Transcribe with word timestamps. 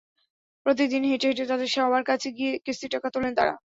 প্রতিদিন 0.65 1.01
হেঁটে 1.03 1.27
হেঁটে 1.27 1.43
তাঁদের 1.45 1.69
সবার 1.69 2.03
কাছে 2.03 2.27
গিয়ে 2.37 2.51
কিস্তির 2.65 2.93
টাকা 2.93 3.07
তোলেন 3.09 3.33
তাঁরা। 3.35 3.53